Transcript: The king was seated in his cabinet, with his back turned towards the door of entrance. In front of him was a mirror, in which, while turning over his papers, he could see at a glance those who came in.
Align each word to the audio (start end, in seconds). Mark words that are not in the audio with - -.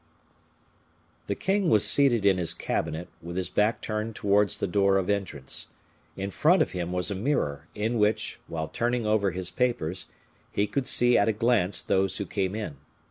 The 1.27 1.35
king 1.35 1.69
was 1.69 1.87
seated 1.87 2.25
in 2.25 2.39
his 2.39 2.55
cabinet, 2.55 3.07
with 3.21 3.37
his 3.37 3.49
back 3.49 3.81
turned 3.81 4.15
towards 4.15 4.57
the 4.57 4.65
door 4.65 4.97
of 4.97 5.11
entrance. 5.11 5.67
In 6.17 6.31
front 6.31 6.63
of 6.63 6.71
him 6.71 6.91
was 6.91 7.11
a 7.11 7.15
mirror, 7.15 7.67
in 7.75 7.99
which, 7.99 8.39
while 8.47 8.67
turning 8.67 9.05
over 9.05 9.29
his 9.29 9.51
papers, 9.51 10.07
he 10.51 10.65
could 10.65 10.87
see 10.87 11.19
at 11.19 11.29
a 11.29 11.33
glance 11.33 11.83
those 11.83 12.17
who 12.17 12.25
came 12.25 12.55
in. 12.55 12.77